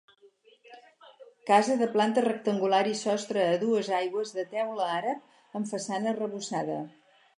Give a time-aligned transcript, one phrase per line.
[1.49, 6.81] Casa de planta rectangular i sostre a dues aigües de teula àrab amb façana arrebossada.